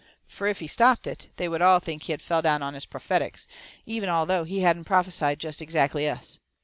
[0.25, 2.87] Fur, if he stopped it, they would all think he had fell down on his
[2.87, 3.45] prophetics,
[3.85, 6.39] even although he hadn't prophesied jest exactly us.